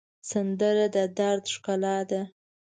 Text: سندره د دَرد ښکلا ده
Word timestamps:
سندره 0.29 0.85
د 0.95 0.97
دَرد 1.17 1.45
ښکلا 1.53 1.97
ده 2.09 2.21